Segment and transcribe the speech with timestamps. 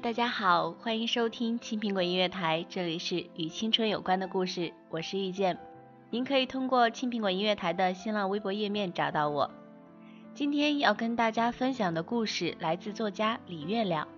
[0.00, 5.56] 大家好，欢迎收听青苹果音乐台，这里是与青春有关的故事，我是遇见。
[6.10, 9.48] 您可以通过青苹果音乐台的新浪微博页面找到我。
[10.34, 14.08] 今天要跟大家分享的故事来自作家李月亮。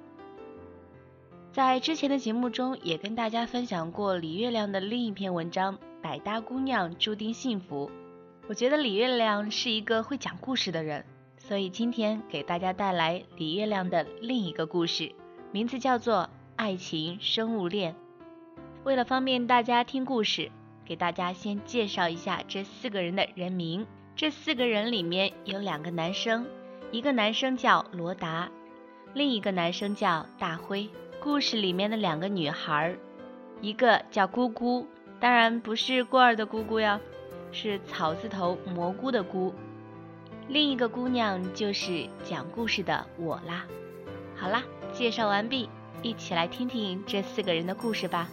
[1.53, 7.89] 在之前的节目中也跟大家分享过李月亮的另一篇文章《百搭姑娘注定幸福》。
[8.49, 11.05] 我觉得李月亮是一个会讲故事的人，
[11.37, 15.13] 所以今天给大家带来李月亮的另一个故事。
[15.53, 16.15] 名字叫做
[16.57, 17.93] 《爱情生物链》。
[18.85, 20.51] 为了方便大家听故事，
[20.85, 23.87] 给大家先介绍一下这四个人的人名。
[24.17, 26.47] 这四个人里面有两个男生，
[26.91, 28.51] 一个男生叫罗达，
[29.15, 30.89] 另一个男生叫大辉。
[31.21, 32.97] 故事里面的两个女孩，
[33.61, 34.87] 一个叫姑姑，
[35.21, 36.99] 当然不是孤儿的姑姑哟，
[37.53, 39.55] 是草字头蘑菇的菇。
[40.49, 43.67] 另一个姑娘就是讲故事的我啦。
[44.35, 44.63] 好啦。
[44.97, 45.69] 介绍完毕，
[46.01, 48.31] 一起来听听这四个人的故事吧。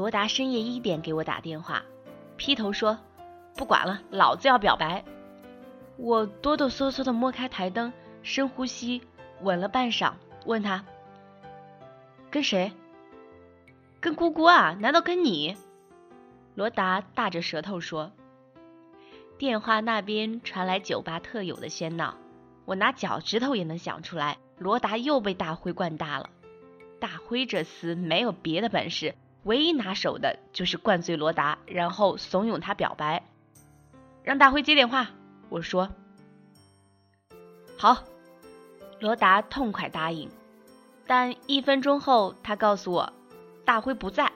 [0.00, 1.82] 罗达深夜一点给我打电话，
[2.38, 2.98] 劈头说
[3.54, 5.04] ：“不管了，老子要表白。”
[5.98, 9.02] 我哆哆嗦嗦的摸开台灯，深呼吸，
[9.42, 10.14] 吻了半晌，
[10.46, 10.86] 问他
[12.32, 12.72] ：“跟谁
[14.00, 14.74] ？”“跟姑姑啊？
[14.80, 15.54] 难道跟你？”
[16.56, 18.10] 罗达大着舌头说。
[19.36, 22.16] 电话那边传来酒吧特有的喧闹，
[22.64, 26.30] 我拿脚趾头也能想出来，罗达又被大辉灌大了。
[26.98, 29.14] 大辉这厮没有别的本事。
[29.44, 33.22] 唯一拿手的就是灌醉罗达，然后怂恿他表白。
[34.22, 35.08] 让大辉接电话，
[35.48, 35.88] 我说
[37.76, 38.04] 好。
[39.00, 40.28] 罗达痛快答应，
[41.06, 43.14] 但一分钟后，他告诉我
[43.64, 44.30] 大辉不在。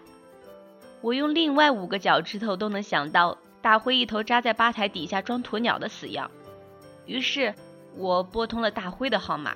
[1.03, 6.31] 我用另外五个脚趾头都能想到大辉一头扎在吧台底下装鸵鸟的死样。
[7.05, 7.55] 于是
[7.95, 9.55] 我拨通了大辉的号码，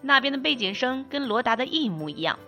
[0.00, 2.38] 那边的背景声跟罗达的一模一样。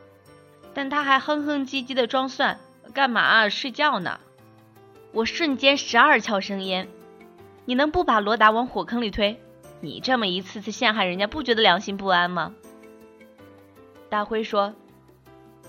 [0.79, 2.61] 但他还哼哼唧唧的装蒜，
[2.95, 4.21] 干嘛睡觉呢？
[5.11, 6.89] 我瞬间十二窍生烟。
[7.65, 9.43] 你能不把罗达往火坑里推？
[9.81, 12.55] 你这么一次次陷害人家，不觉得良心不安吗？
[14.09, 14.73] 大辉说：“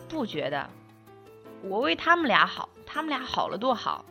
[0.07, 0.69] 不觉得，
[1.63, 4.05] 我为他们俩好，他们俩好了多好。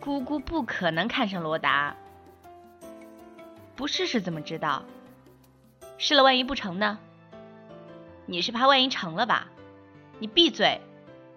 [0.00, 1.94] 姑姑不可能看上罗达，
[3.74, 4.84] 不试试怎么知道？
[5.98, 6.98] 试了万一不成呢？”
[8.26, 9.48] 你是怕万一成了吧？
[10.18, 10.80] 你闭嘴！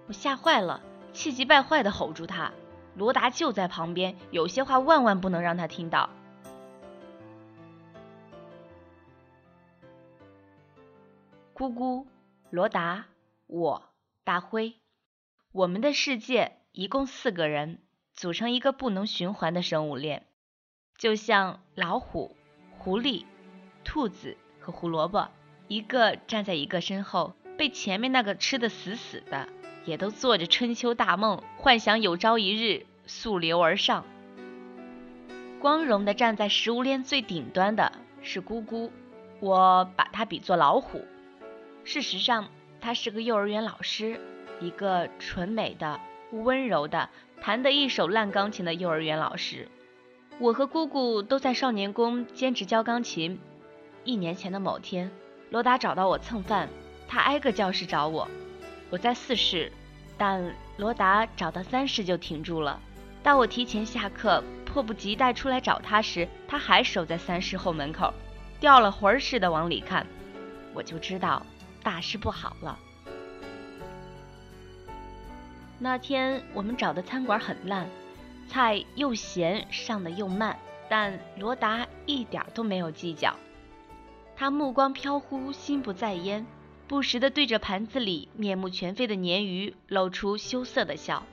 [0.08, 0.82] 我吓坏了，
[1.14, 2.52] 气急败坏的吼住他。
[2.96, 6.10] 罗达就在旁边，有些话万万不能让他听到。
[11.54, 12.08] 姑姑，
[12.50, 13.06] 罗达，
[13.46, 13.84] 我，
[14.24, 14.76] 大辉，
[15.52, 17.84] 我们的世界一共四个人，
[18.16, 20.26] 组成一个不能循环的生物链，
[20.98, 22.36] 就像老虎、
[22.80, 23.26] 狐狸、
[23.84, 25.30] 兔子和胡萝卜。
[25.70, 29.48] 一个站在一个身后，被前面那个吃得死死的，
[29.86, 34.04] 也都做着春秋大梦，幻想有朝一日溯流而上。
[35.60, 37.92] 光荣的站在食物链最顶端的
[38.24, 38.92] 是姑姑，
[39.42, 41.06] 我把她比作老虎。
[41.84, 42.48] 事实上，
[42.82, 44.20] 她是个幼儿园老师，
[44.60, 46.00] 一个纯美的、
[46.32, 47.10] 温柔的、
[47.42, 49.68] 弹得一手烂钢琴的幼儿园老师。
[50.40, 53.40] 我和姑姑都在少年宫兼职教钢琴。
[54.04, 55.12] 一年前的某天，
[55.50, 56.70] 罗达找到我蹭饭，
[57.08, 58.28] 他挨个教室找我，
[58.92, 59.72] 我在四室，
[60.16, 62.80] 但罗达找到三室就停住了。
[63.24, 68.14] 当我提前下课，迫不及待出来找他时，他还守在三室后门口，
[68.60, 70.06] 掉了魂儿似的往里看，
[70.76, 71.44] 我就知道
[71.82, 72.78] 大事不好了。
[75.80, 77.88] 那天我们找的餐馆很烂，
[78.48, 83.36] 菜又咸，上的又慢，但罗达一点都没有计较。
[84.40, 86.46] 他目光飘忽，心不在焉，
[86.88, 91.24] 不时地对着盘子里面目全非的鲶鱼露出羞涩的笑。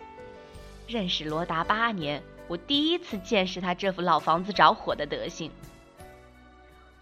[0.89, 5.53] 认识罗达八年，我第一次见识他这副老房子着火的德行。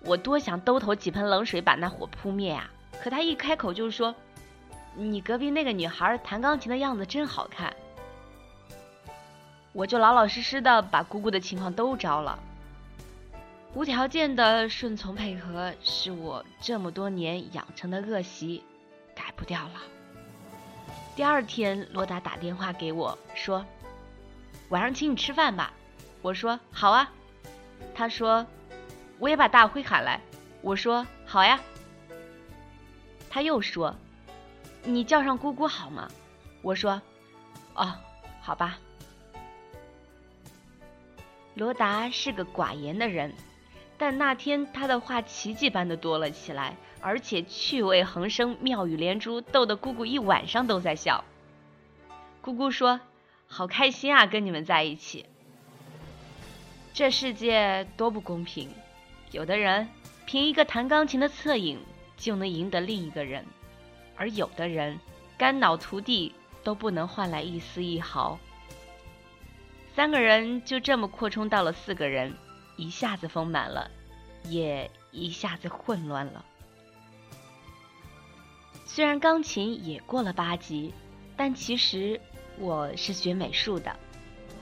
[0.01, 2.71] 我多想兜头几盆冷水把那火扑灭啊！
[3.03, 4.15] 可他一开口就说
[4.95, 7.75] ：“你隔壁那个女孩弹钢琴的样子真好看。”
[9.73, 12.39] 我就老老实实的把姑姑的情况都招了。
[13.75, 18.63] 无条件的顺从配合是我这么多年养成的恶习，
[19.17, 19.83] 改不掉了。
[21.17, 23.67] 第二天，罗达打电话给我说
[24.71, 25.73] ：“晚上请你吃饭吧。”
[26.23, 27.11] 我说：“好啊。”
[27.97, 28.47] 他说
[29.19, 30.21] ：“我也把大辉喊来。”
[30.63, 31.61] 我说：“好呀。”
[33.29, 33.97] 他又说
[34.85, 36.09] ：“你叫上姑姑好吗？”
[36.63, 37.03] 我说
[37.75, 37.93] ：“哦，
[38.41, 38.79] 好吧。”
[41.55, 43.35] 罗达是个寡言的人。
[43.97, 51.25] 但那天他的话奇迹般的多了起来，而且趣味横生，妙语连珠，逗得姑姑一晚上都在笑。
[52.41, 53.01] 姑姑说
[53.47, 55.27] ：“好开心啊，跟你们在一起。”
[56.93, 58.69] 这世界多不公平，
[59.31, 59.89] 有的人
[60.27, 61.81] 凭一个弹钢琴的侧影
[62.17, 63.45] 就能赢得另一个人，
[64.17, 64.99] 而有的人
[65.39, 68.39] 肝脑涂地都不能换来一丝一毫。
[69.95, 72.35] 三个人就这么扩充到了四个人。
[72.77, 73.91] 一下子丰满了，
[74.45, 76.45] 也一下子混乱了。
[78.85, 80.93] 虽然钢琴也过了八级，
[81.37, 82.21] 但其实
[82.59, 83.95] 我是学美术的，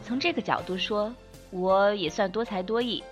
[0.02, 1.14] 从这个角度说，
[1.50, 3.02] 我也算多才多艺。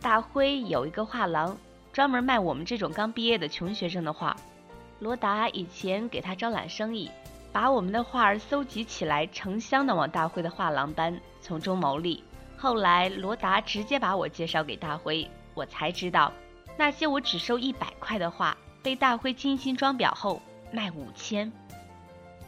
[0.00, 1.58] 大辉有一个画廊，
[1.92, 4.36] 专门卖我们这种刚毕业的穷学生的画。
[5.00, 7.10] 罗达以前给他招揽生意，
[7.52, 12.24] 把我们的画儿搜集起来，成箱的往大辉的画廊搬，从中牟利。
[12.60, 16.32] 后来，罗达直接把我介绍给大辉，我才知道，
[16.76, 21.52] 那些我只收一百块的画，被大辉精心装裱后卖五千。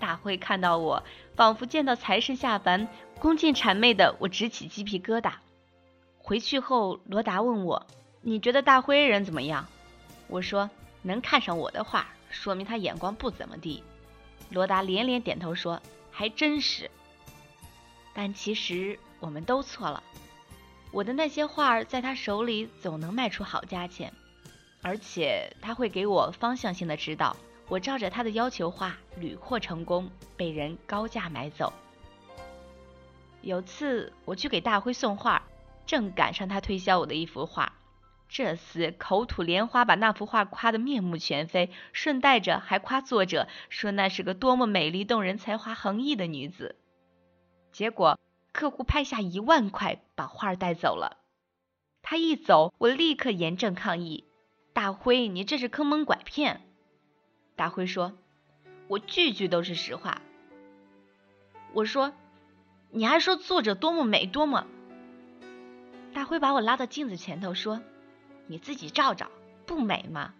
[0.00, 1.00] 大辉看到我，
[1.36, 2.88] 仿佛见到财神下凡，
[3.20, 5.34] 恭敬谄媚的我直起鸡皮疙瘩。
[6.18, 7.86] 回去后，罗达问我
[8.20, 9.64] ：“你觉得大辉人怎么样？”
[10.26, 10.68] 我说
[11.02, 13.84] ：“能看上我的画，说明他眼光不怎么地。”
[14.50, 15.80] 罗达连连点头说
[16.10, 16.90] ：“还真是。”
[18.12, 18.98] 但其实。
[19.20, 20.02] 我们都错了，
[20.90, 24.12] 我的那些画儿在他手里总能卖出好价钱，
[24.82, 27.36] 而且他会给我方向性的指导。
[27.68, 31.72] 我照着他的要求画，屡获成功，被人高价买走。
[33.42, 35.46] 有次我去给大辉送画，
[35.86, 37.74] 正赶上他推销我的一幅画，
[38.28, 46.76] 这厮口吐莲花，把那幅画夸得面目全非，顺带着还夸作者，说那是个多么美丽动人、才华横溢的女子。
[47.70, 48.18] 结果。
[48.52, 51.18] 客户拍下一万块把画带走了，
[52.02, 54.24] 他一走，我立刻严正抗议
[54.74, 56.60] ：“大辉，你这是坑蒙拐骗！”
[57.56, 58.12] 大辉说
[58.88, 60.20] ：“我句句都是实话。”
[61.72, 62.12] 我说
[62.90, 64.66] ：“你还说作者多么美，多么……”
[66.12, 67.80] 大辉把我拉到镜子前头说
[68.48, 69.30] ：“你自己照照，
[69.64, 70.34] 不美吗？”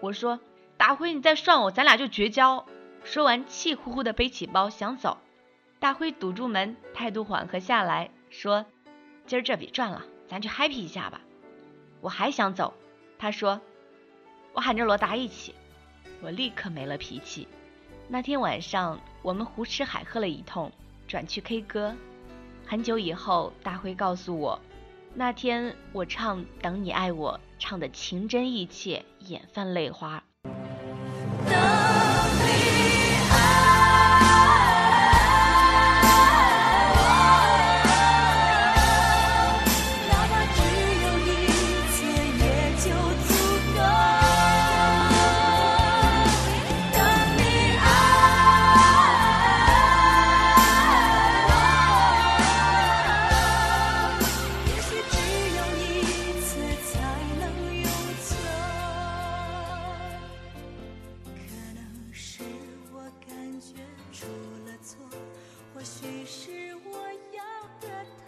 [0.00, 0.40] 我说
[0.76, 2.66] ：“大辉，你再涮我，咱俩就绝交。”
[3.04, 5.18] 说完，气呼呼的背起包想走。
[5.82, 8.64] 大辉堵住门，态度缓和下来，说
[9.26, 11.20] ：“今儿这笔赚了，咱去 happy 一下吧。”
[12.00, 12.72] 我还想走，
[13.18, 13.60] 他说
[14.54, 15.56] ：“我喊着罗达一起。”
[16.22, 17.48] 我立刻没了脾气。
[18.06, 20.70] 那天晚上，我们胡吃海喝了一通，
[21.08, 21.96] 转去 K 歌。
[22.64, 24.60] 很久以后，大辉告诉我，
[25.14, 30.22] 那天我唱《等你爱我》，唱的情真意切，眼泛泪花。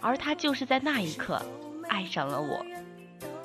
[0.05, 1.41] 而他就是在那一刻
[1.89, 2.63] 爱上了我。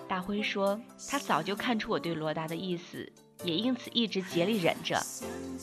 [0.06, 0.42] 大辉。
[0.42, 3.10] 说，他早就看出我对罗达的意思，
[3.44, 5.00] 也因此一直竭力忍着。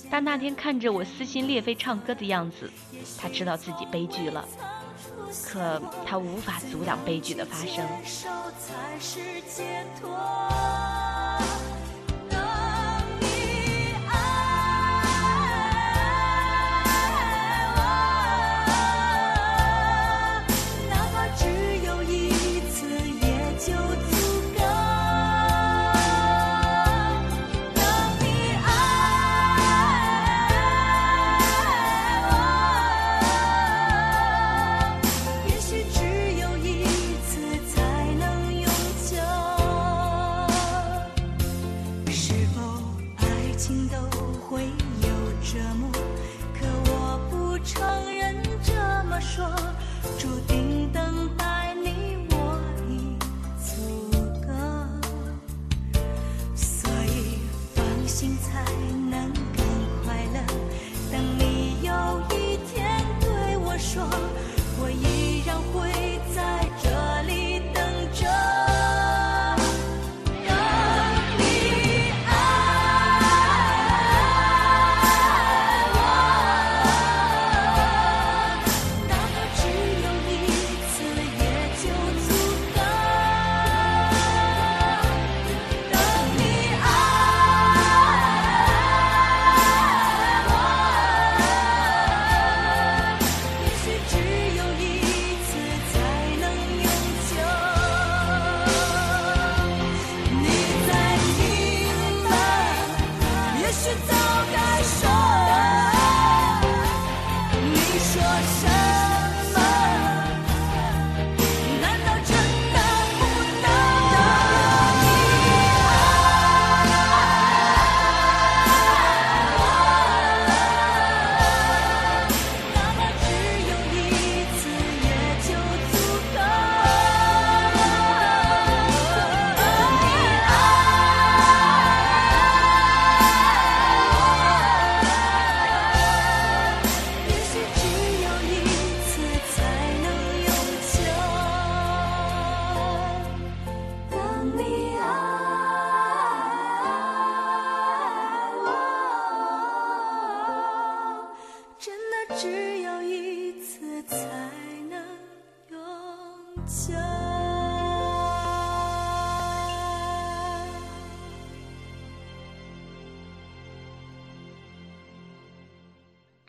[0.10, 2.72] 但那天看着我撕心裂肺唱歌的样子，
[3.20, 4.48] 他知道自己悲剧了。
[5.46, 7.86] 可他无法阻挡悲剧的发生。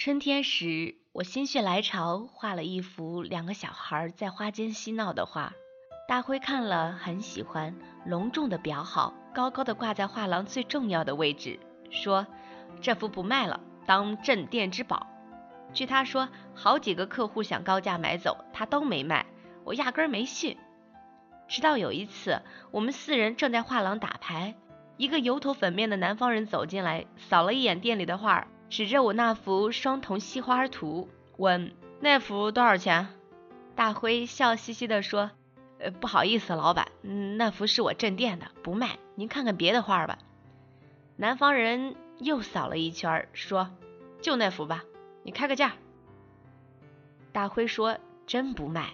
[0.09, 5.53] 春天时，我心血来潮画了一幅两个小孩在花间嬉闹的画。
[6.09, 11.61] 大辉看了很喜欢，隆重的裱好，高高的挂在画廊最重要的位置，
[11.91, 12.27] 说
[12.81, 15.07] 这幅不卖了，当镇店之宝。
[15.75, 19.27] 据他说，好几个客户想高价买走，他都没卖，
[19.63, 20.57] 我压根没信。
[21.49, 24.55] 直到有一次，我们四人正在画廊打牌，
[24.97, 28.49] 一个油头粉面的南方人走进来，扫了一眼店里的画儿。
[28.71, 31.09] 指着我那幅双瞳西花图，
[31.39, 33.09] 问那幅多少钱？
[33.75, 35.31] 大辉笑嘻嘻地说
[35.81, 36.89] ：“呃，不好意思，老板，
[37.39, 38.99] 那幅是我镇店的，不卖。
[39.15, 40.19] 您看看别的画吧。”
[41.17, 43.71] 南方人又扫了一圈，说
[44.21, 44.85] ：“就那幅吧，
[45.23, 45.73] 你开个价。”
[47.33, 47.97] 大辉说
[48.27, 48.91] ：“真不卖。”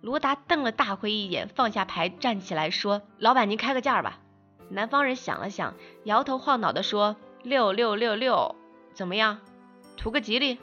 [0.00, 4.18] 罗达瞪了大辉一眼，放下牌，站起来说：“老板，您开个价吧。”
[4.68, 7.14] 南方人想了想，摇头晃脑地说。
[7.42, 8.56] 六六六六，
[8.94, 9.38] 怎么样？
[9.96, 10.58] 图个吉利，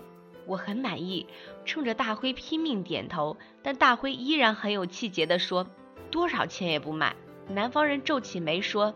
[0.46, 1.26] 我很满意。
[1.64, 5.68] 冲着大辉拼命点头，但大辉依然很有气节地说
[6.12, 7.16] ：“多少钱也不卖。”
[7.48, 8.94] 南方人皱起眉说：“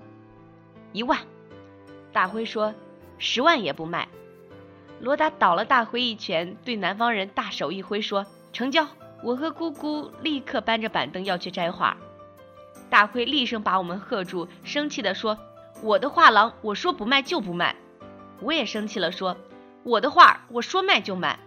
[0.91, 1.19] 一万。”
[2.11, 2.73] 大辉说
[3.17, 4.09] ：“十万也不卖。”
[4.99, 8.85] 罗达倒了大辉一拳，对南方人大手一挥说：“成交！”
[9.23, 11.95] 我和姑姑立刻搬着板凳要去摘花，
[12.89, 15.37] 大辉厉声把我们喝住，生气地说。
[15.81, 17.75] 我的画廊，我说不卖就不卖。
[18.41, 19.37] 我也生气了，说
[19.83, 21.39] 我的画，我说卖就卖。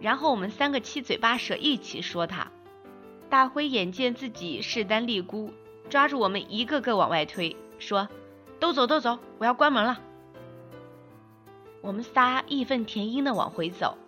[0.00, 2.48] 然后我们三个七嘴八舌一起说他。
[3.28, 5.52] 大辉眼见自己势单力孤，
[5.90, 8.08] 抓住我们一个个往外推，说
[8.60, 10.00] ：“都走都走，我要关门了。”
[11.82, 13.98] 我们仨义愤填膺的往回走，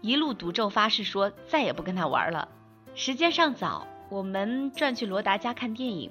[0.00, 2.48] 一路赌咒发誓说再也不跟他玩了。
[2.94, 6.10] 时间尚早，我们转去罗达家看电影。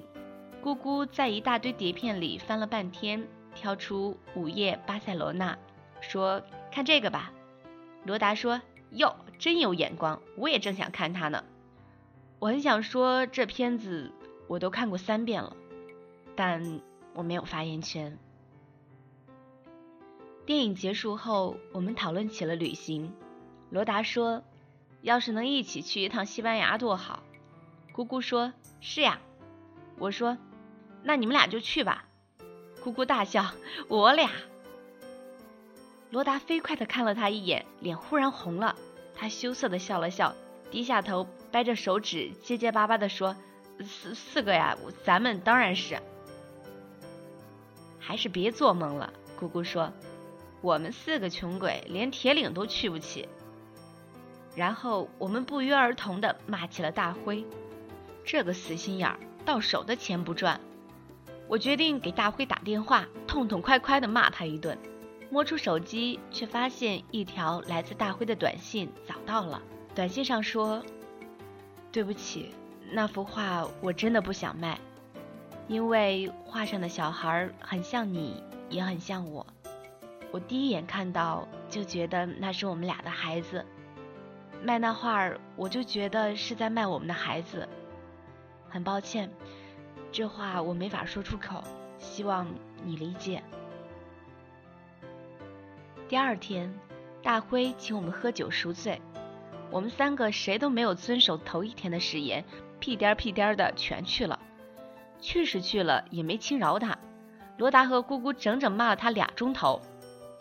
[0.60, 5.54] 姑姑在一大堆碟片里翻了半天，挑出《午夜巴塞罗那》，
[6.00, 7.32] 说：“看这个吧。”
[8.04, 8.60] 罗达说
[8.90, 11.44] ：“哟，真有眼光，我也正想看它呢。”
[12.40, 14.12] 我很想说这片子
[14.46, 15.56] 我都看过三遍了，
[16.36, 16.80] 但
[17.14, 18.18] 我没有发言权。
[20.44, 23.12] 电影结束后，我们讨论起了旅行。
[23.70, 24.42] 罗达说
[25.02, 27.22] ：“要是能一起去一趟西班牙多好。”
[27.92, 29.20] 姑姑说：“是呀。”
[29.98, 30.38] 我说
[31.08, 32.04] ：“那你们俩就去吧。”
[32.84, 33.46] 姑姑大笑
[33.88, 34.30] ：“我俩。”
[36.12, 38.76] 罗达飞快地看了他一眼，脸忽然红了。
[39.16, 40.34] 他羞涩地笑了笑，
[40.70, 43.34] 低下头，掰着手指，结结巴巴地说
[43.80, 45.98] ：“四四个呀，咱们当然是。”
[47.98, 49.90] 还是别做梦了，姑姑说
[50.60, 53.26] ：“我们四个穷鬼连铁岭都去不起。”
[54.54, 57.46] 然后我们不约而同地骂起了大辉，
[58.24, 60.60] 这个死心眼儿，到手的钱不赚。
[61.48, 64.76] 我决定给大辉打电话，痛痛快快的骂他一顿。
[65.30, 69.62] 摸出手机，却发现一条来自大辉的短信早到了。
[69.94, 70.82] 短信上说
[71.90, 72.54] ：“对不起，
[72.92, 74.78] 那幅画我真的不想卖，
[75.66, 79.46] 因为画上的小孩很像你，也很像我。
[80.30, 83.64] 我第一眼看到就觉得那是我们俩的孩子。
[84.62, 87.68] 卖那画，我就觉得是在卖我们的孩子。
[88.68, 89.30] 很抱歉，
[90.10, 91.62] 这话我没法说出口，
[91.98, 92.46] 希望
[92.84, 93.42] 你理解。”
[96.08, 96.72] 第二天，
[97.22, 99.00] 大辉请我们喝酒赎罪，
[99.70, 102.44] 我们三个谁都没有遵守头一天的誓言，
[102.80, 104.38] 屁颠屁颠的全去了。
[105.20, 106.96] 去是去了，也没轻饶他。
[107.58, 109.82] 罗达和姑姑整整骂了他俩钟头，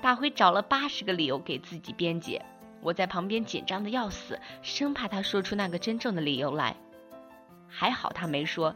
[0.02, 2.46] 大辉找了八十个理由给自己辩解，
[2.82, 6.78] 我在旁边紧张的要死，生怕他说出那个真正的理由来。
[7.68, 8.76] 还好他没说，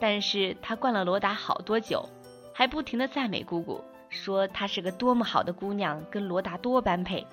[0.00, 2.08] 但是他灌了罗达好多酒，
[2.54, 3.84] 还不停的赞美姑姑。
[4.08, 7.28] 说她是个多么好的姑娘，跟罗达多般配。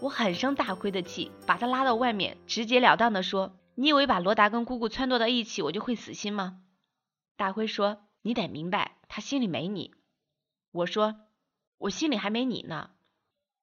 [0.00, 6.62] 我很生大辉的气，把他拉到外面，直截了当的说：“你以为把罗达跟姑姑撺掇到一起，我就会死心吗？”
[7.36, 9.94] 大辉说：“你得明白，他心里没你。”
[10.72, 11.14] 我说
[11.78, 12.90] ：“我心里还没你呢。”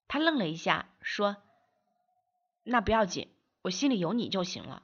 [0.07, 1.35] 他愣了一下，说
[2.63, 3.27] ：“那不要紧，
[3.63, 4.83] 我心里有你就行了。”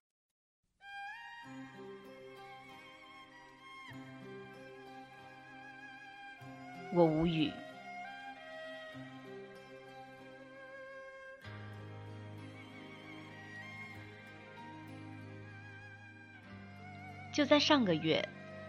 [6.93, 7.51] 我无语。
[17.34, 18.27] 就在上个月，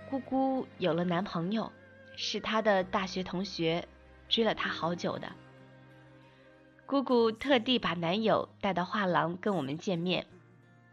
[0.08, 1.72] 姑姑有了男朋友，
[2.16, 3.88] 是她的大学同学，
[4.28, 5.32] 追了她好久的。
[6.86, 10.26] 姑姑特地把男友带到画廊跟我们见面。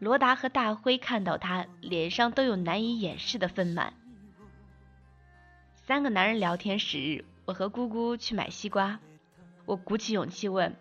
[0.00, 3.92] 罗达和大辉看到他，脸上都有难以掩饰的愤懑。
[5.90, 9.00] 三个男人聊天时，我和姑姑去买西瓜。
[9.66, 10.76] 我鼓起勇气问：“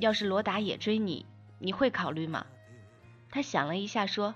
[0.00, 1.24] 要是罗达也追你，
[1.60, 2.44] 你会考虑吗？”
[3.30, 4.34] 他想了一下说：“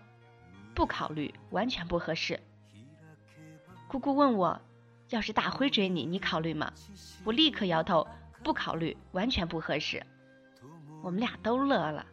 [0.72, 2.38] 不考虑，完全不合适。”
[3.90, 4.60] 姑姑问我
[5.10, 6.72] ：“要是大辉追你，你考虑吗？”
[7.26, 8.06] 我立刻摇头
[8.44, 10.06] ：“不考虑，完全不合适。”
[11.02, 12.06] 我们俩都乐了。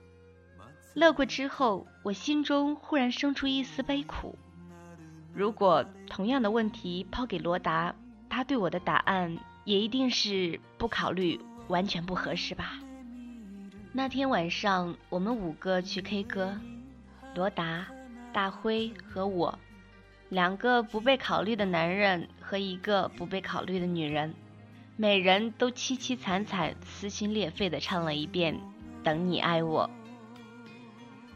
[0.95, 4.39] 乐过之后，我心中忽然生出一丝悲苦。
[5.34, 7.96] 如果同样的问题抛给罗达，
[8.30, 12.80] 他对我的答案也一定是不考虑，完全不合适吧。
[13.94, 16.58] 那天晚上，我们五个去 K 歌，
[17.34, 17.88] 罗达、
[18.34, 19.58] 大辉和我，
[20.28, 24.34] 两个不被考虑的男人和一个不被考虑的女人，
[24.98, 28.56] 每人都凄凄惨惨、撕心裂肺地唱了一遍
[29.04, 29.89] 《等你爱我》，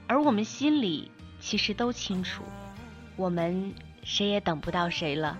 [0.07, 2.43] 而我们心里其实都清楚。
[3.17, 3.73] 我们
[4.05, 5.37] 谁也等不到谁了。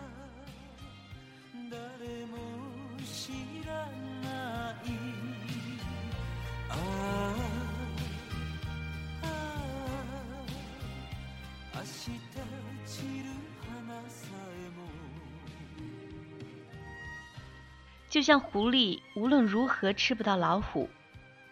[18.10, 20.90] 就像狐狸无论如何吃不到老虎，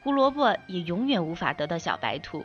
[0.02, 2.44] 胡萝卜也永远无法得到小白兔。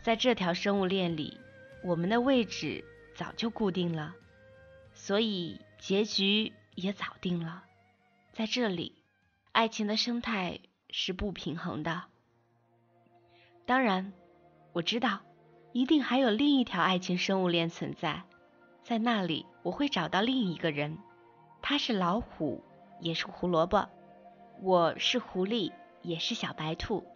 [0.00, 1.38] 在这条生物链里。
[1.82, 4.14] 我们的位置早就固定了，
[4.94, 7.64] 所以结局也早定了。
[8.32, 9.02] 在这里，
[9.52, 12.04] 爱情的生态是不平衡的。
[13.66, 14.12] 当然，
[14.72, 15.20] 我知道，
[15.72, 18.22] 一定还有另一条爱情生物链存在，
[18.82, 20.98] 在那里我会找到另一个人，
[21.60, 22.64] 他是老虎，
[23.00, 23.88] 也是胡萝卜；
[24.62, 27.06] 我是狐狸，也是小白兔。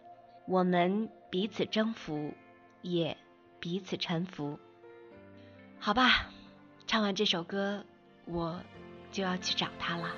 [0.47, 2.33] 我们彼此征服，
[2.81, 3.17] 也。
[3.57, 4.59] 彼此臣服，
[5.85, 6.25] 好吧，
[6.87, 7.85] 唱完这首歌，
[8.25, 8.59] 我
[9.11, 10.09] 就要去找他了。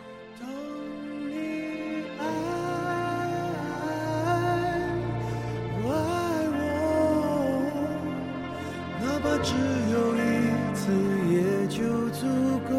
[9.43, 9.53] 只
[9.91, 10.19] 有一
[10.73, 10.91] 次
[11.29, 12.25] 也就足
[12.67, 12.71] 够。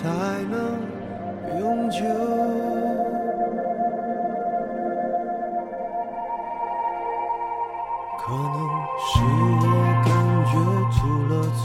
[0.00, 0.06] 才
[0.48, 0.78] 能
[1.58, 1.98] 永久
[8.16, 8.56] 可能
[9.02, 9.18] 是
[9.60, 9.66] 我
[10.04, 10.08] 感
[10.46, 10.52] 觉
[10.94, 11.58] 出了错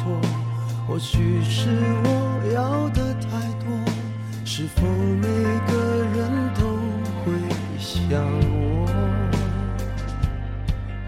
[0.87, 1.69] 或许是
[2.03, 2.07] 我
[2.55, 3.67] 要的太多
[4.43, 5.27] 是否每
[5.67, 5.71] 个
[6.15, 6.17] 人
[6.55, 6.61] 都
[7.23, 7.25] 会
[7.77, 8.19] 想
[8.51, 8.87] 我？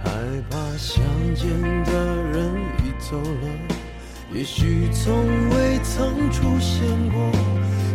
[0.03, 0.11] 害
[0.49, 1.49] 怕相见
[1.85, 1.91] 的
[2.31, 3.74] 人已走了。
[4.35, 7.31] 也许从未曾出现过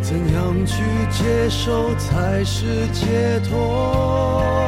[0.00, 4.59] 怎样去接受才是解脱？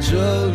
[0.00, 0.53] 这里。